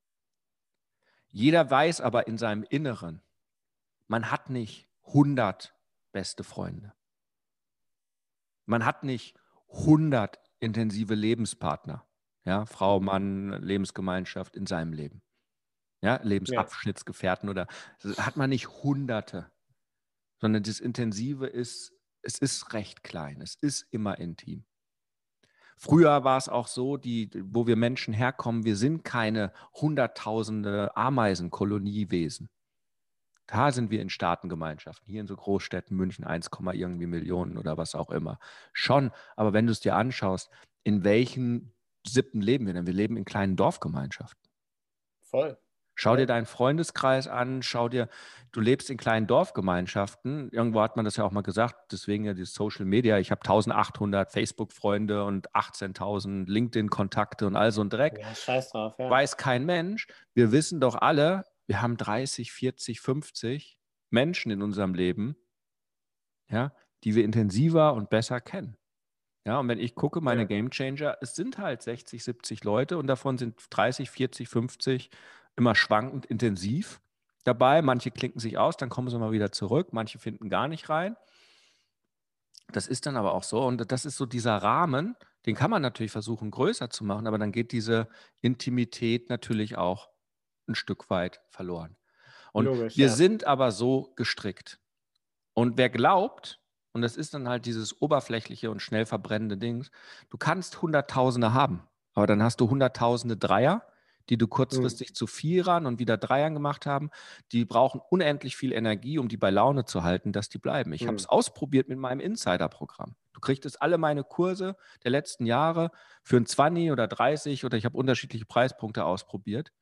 [1.30, 3.22] Jeder weiß aber in seinem Inneren,
[4.06, 5.74] Man hat nicht 100
[6.12, 6.92] beste Freunde.
[8.66, 9.34] Man hat nicht
[9.70, 12.06] 100 intensive Lebenspartner.
[12.44, 15.22] Ja, Frau, Mann, Lebensgemeinschaft in seinem Leben.
[16.02, 17.66] Ja, Lebensabschnittsgefährten oder
[18.18, 19.50] hat man nicht Hunderte,
[20.38, 21.93] sondern das Intensive ist,
[22.24, 24.64] es ist recht klein, es ist immer intim.
[25.76, 32.48] Früher war es auch so, die, wo wir Menschen herkommen, wir sind keine hunderttausende Ameisenkoloniewesen.
[33.46, 37.94] Da sind wir in Staatengemeinschaften, hier in so Großstädten, München 1, irgendwie Millionen oder was
[37.94, 38.38] auch immer.
[38.72, 40.50] Schon, aber wenn du es dir anschaust,
[40.82, 41.74] in welchen
[42.06, 42.86] Sippen leben wir denn?
[42.86, 44.48] Wir leben in kleinen Dorfgemeinschaften.
[45.22, 45.58] Voll.
[45.94, 48.08] Schau dir deinen Freundeskreis an, schau dir,
[48.52, 50.50] du lebst in kleinen Dorfgemeinschaften.
[50.50, 53.18] Irgendwo hat man das ja auch mal gesagt, deswegen ja die Social Media.
[53.18, 58.18] Ich habe 1800 Facebook-Freunde und 18.000 LinkedIn-Kontakte und all so ein Dreck.
[58.20, 59.08] Ja, scheiß drauf, ja.
[59.08, 60.08] Weiß kein Mensch.
[60.34, 63.78] Wir wissen doch alle, wir haben 30, 40, 50
[64.10, 65.36] Menschen in unserem Leben,
[66.48, 66.72] ja,
[67.04, 68.76] die wir intensiver und besser kennen.
[69.46, 70.46] Ja, und wenn ich gucke, meine ja.
[70.46, 75.10] Game Changer, es sind halt 60, 70 Leute und davon sind 30, 40, 50
[75.56, 77.00] immer schwankend intensiv
[77.44, 77.82] dabei.
[77.82, 81.16] Manche klinken sich aus, dann kommen sie mal wieder zurück, manche finden gar nicht rein.
[82.72, 85.82] Das ist dann aber auch so und das ist so dieser Rahmen, den kann man
[85.82, 88.08] natürlich versuchen größer zu machen, aber dann geht diese
[88.40, 90.08] Intimität natürlich auch
[90.66, 91.96] ein Stück weit verloren.
[92.52, 93.12] Und Logisch, wir ja.
[93.12, 94.80] sind aber so gestrickt.
[95.52, 96.60] Und wer glaubt,
[96.92, 99.86] und das ist dann halt dieses oberflächliche und schnell verbrennende Ding,
[100.30, 103.86] du kannst Hunderttausende haben, aber dann hast du Hunderttausende Dreier,
[104.28, 104.50] die du mhm.
[104.50, 105.14] kurzfristig mhm.
[105.14, 107.10] zu Vierern und wieder Dreiern gemacht haben.
[107.52, 110.92] Die brauchen unendlich viel Energie, um die bei Laune zu halten, dass die bleiben.
[110.92, 111.08] Ich mhm.
[111.08, 113.14] habe es ausprobiert mit meinem Insider-Programm.
[113.32, 115.90] Du kriegst alle meine Kurse der letzten Jahre
[116.22, 119.72] für ein 20 oder 30 oder ich habe unterschiedliche Preispunkte ausprobiert.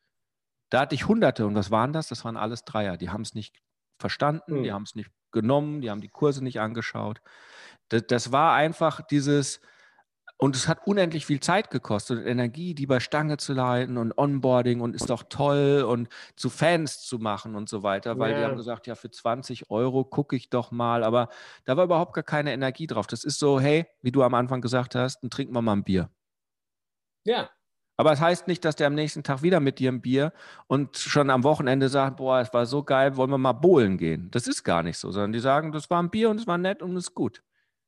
[0.70, 2.09] Da hatte ich Hunderte und was waren das?
[2.09, 2.96] Das waren alles Dreier.
[2.96, 3.62] Die haben es nicht
[3.98, 4.62] verstanden, mhm.
[4.62, 7.20] die haben es nicht genommen, die haben die Kurse nicht angeschaut.
[7.88, 9.61] Das, das war einfach dieses,
[10.42, 14.18] und es hat unendlich viel Zeit gekostet und Energie, die bei Stange zu leiten und
[14.18, 18.38] Onboarding und ist doch toll und zu Fans zu machen und so weiter, weil ja.
[18.38, 21.28] die haben gesagt, ja, für 20 Euro gucke ich doch mal, aber
[21.64, 23.07] da war überhaupt gar keine Energie drauf.
[23.07, 25.85] Das ist so, hey, wie du am Anfang gesagt hast, dann trinken wir mal ein
[25.85, 26.11] Bier.
[27.22, 27.48] Ja,
[27.96, 30.33] aber es das heißt nicht, dass der am nächsten Tag wieder mit dir ein Bier
[30.66, 34.28] und schon am Wochenende sagt, boah, es war so geil, wollen wir mal bowlen gehen.
[34.33, 36.59] Das ist gar nicht so, sondern die sagen, das war ein Bier und es war
[36.59, 37.44] nett und es ist gut.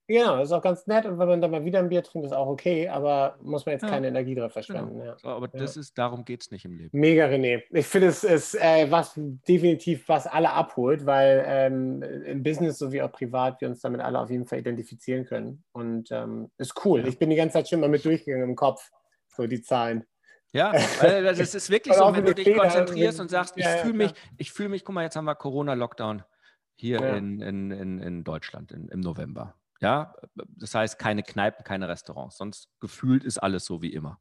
[0.07, 2.27] Genau, das ist auch ganz nett und wenn man dann mal wieder ein Bier trinkt,
[2.27, 3.89] ist auch okay, aber muss man jetzt ja.
[3.89, 4.99] keine Energie drauf verschwenden.
[4.99, 5.05] Genau.
[5.05, 5.19] Ja.
[5.19, 5.59] So, aber ja.
[5.61, 6.91] das ist, darum geht es nicht im Leben.
[6.99, 7.63] Mega, René.
[7.71, 13.01] Ich finde, es ist äh, was definitiv, was alle abholt, weil ähm, im Business sowie
[13.01, 15.65] auch privat wir uns damit alle auf jeden Fall identifizieren können.
[15.73, 17.09] Und ähm, ist cool.
[17.09, 18.91] Ich bin die ganze Zeit schon mal mit durchgegangen im Kopf,
[19.29, 20.05] so die Zahlen.
[20.53, 24.13] Ja, weil das ist wirklich so, wenn du dich konzentrierst und sagst, ich fühle mich,
[24.37, 26.25] ich fühle mich, guck mal, jetzt haben wir Corona-Lockdown
[26.77, 27.17] hier ja.
[27.17, 29.55] in, in, in, in Deutschland in, im November.
[29.81, 34.19] Ja, das heißt keine Kneipen, keine Restaurants, sonst gefühlt ist alles so wie immer.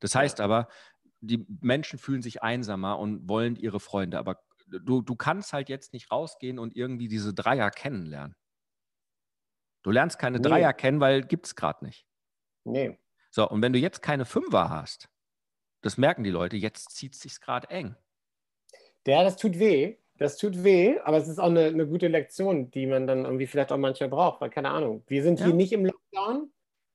[0.00, 0.68] Das heißt aber,
[1.20, 5.92] die Menschen fühlen sich einsamer und wollen ihre Freunde, aber du, du kannst halt jetzt
[5.92, 8.36] nicht rausgehen und irgendwie diese Dreier kennenlernen.
[9.82, 10.48] Du lernst keine nee.
[10.48, 12.06] Dreier kennen, weil gibt es gerade nicht.
[12.64, 12.98] Nee.
[13.30, 15.08] So, und wenn du jetzt keine Fünfer hast,
[15.82, 17.96] das merken die Leute, jetzt zieht es sich gerade eng.
[19.06, 19.98] Ja, das tut weh.
[20.18, 23.46] Das tut weh, aber es ist auch eine, eine, gute Lektion, die man dann irgendwie
[23.46, 25.04] vielleicht auch manchmal braucht, weil keine Ahnung.
[25.06, 25.46] Wir sind ja.
[25.46, 26.50] hier nicht im Lockdown,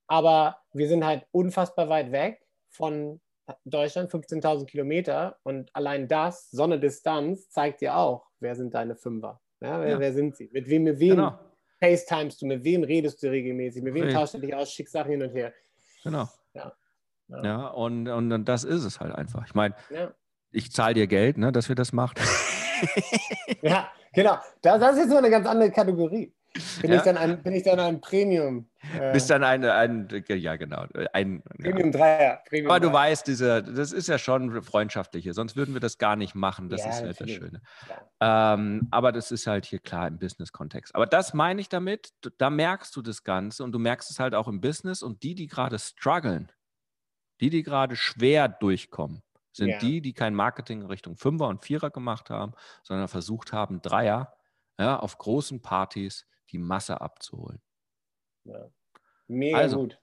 [0.07, 3.21] aber wir sind halt unfassbar weit weg von
[3.65, 8.95] Deutschland, 15.000 Kilometer und allein das, so eine Distanz, zeigt dir auch, wer sind deine
[8.95, 9.39] Fünfer.
[9.62, 9.99] Ja, wer, ja.
[9.99, 10.49] wer sind sie?
[10.51, 11.39] Mit wem, mit wem genau.
[11.79, 15.12] FaceTimest du, mit wem redest du regelmäßig, mit wem tauschst du dich aus, schickst Sachen
[15.12, 15.53] hin und her.
[16.03, 16.27] Genau.
[16.53, 16.73] Ja.
[17.27, 19.45] Ja, ja und, und das ist es halt einfach.
[19.45, 19.75] Ich meine,
[20.51, 22.15] ich zahle dir Geld, ne, dass wir das machen.
[23.62, 24.38] ja, genau.
[24.62, 26.34] Das, das ist jetzt nur eine ganz andere Kategorie.
[26.82, 26.98] Bin, ja.
[26.98, 28.70] ich, dann ein, bin ich dann ein Premium?
[29.00, 32.41] Äh, Bist dann ein, ein, ja genau, ein Premium Dreier.
[32.46, 36.17] Premium Aber du weißt, diese, das ist ja schon freundschaftliche, sonst würden wir das gar
[36.17, 36.67] nicht machen.
[36.67, 37.62] Das ja, ist halt das Schöne.
[38.20, 40.94] Ähm, aber das ist halt hier klar im Business-Kontext.
[40.94, 44.36] Aber das meine ich damit, da merkst du das Ganze und du merkst es halt
[44.36, 46.52] auch im Business und die, die gerade strugglen,
[47.39, 49.79] die, die gerade schwer durchkommen, sind ja.
[49.79, 54.33] die, die kein Marketing Richtung Fünfer und Vierer gemacht haben, sondern versucht haben, Dreier
[54.79, 57.61] ja, auf großen Partys die Masse abzuholen.
[58.43, 58.69] Ja.
[59.27, 59.99] Mega also, gut.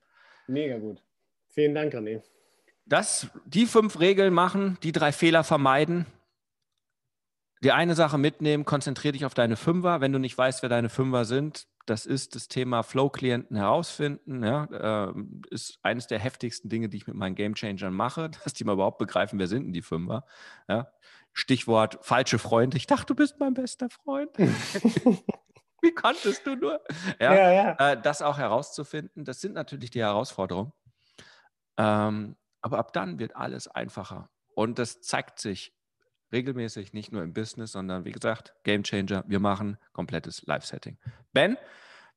[0.46, 1.02] Mega gut.
[1.48, 2.22] Vielen Dank, René.
[2.86, 6.06] Das, die fünf Regeln machen, die drei Fehler vermeiden.
[7.62, 10.00] Die eine Sache mitnehmen, konzentriere dich auf deine Fünfer.
[10.00, 14.44] Wenn du nicht weißt, wer deine Fünfer sind, das ist das Thema Flow-Klienten herausfinden.
[14.44, 15.14] Ja, äh,
[15.50, 18.98] ist eines der heftigsten Dinge, die ich mit meinen Game-Changern mache, dass die mal überhaupt
[18.98, 20.24] begreifen, wer sind denn die Fünfer.
[20.68, 20.88] Ja,
[21.32, 22.76] Stichwort falsche Freunde.
[22.76, 24.30] Ich dachte, du bist mein bester Freund.
[25.80, 26.80] Wie konntest du nur?
[27.20, 27.92] Ja, ja, ja.
[27.92, 30.72] Äh, das auch herauszufinden, das sind natürlich die Herausforderungen.
[31.76, 34.28] Ähm, aber ab dann wird alles einfacher.
[34.54, 35.72] Und das zeigt sich
[36.32, 39.24] regelmäßig, nicht nur im Business, sondern wie gesagt, Game Changer.
[39.26, 40.98] Wir machen komplettes Live-Setting.
[41.32, 41.56] Ben,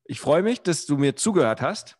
[0.05, 1.97] ich freue mich, dass du mir zugehört hast.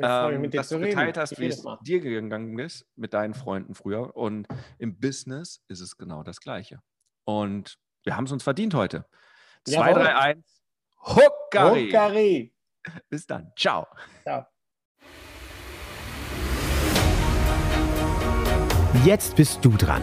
[0.00, 4.14] Ähm, dass du geteilt hast, wie es dir gegangen ist mit deinen Freunden früher.
[4.16, 4.46] Und
[4.78, 6.80] im Business ist es genau das Gleiche.
[7.24, 9.06] Und wir haben es uns verdient heute.
[9.64, 10.62] 2, 3, 1.
[11.02, 11.86] Huckari.
[11.86, 12.54] Huckari.
[13.08, 13.52] Bis dann.
[13.56, 13.86] Ciao.
[14.22, 14.46] Ciao.
[19.04, 20.02] Jetzt bist du dran.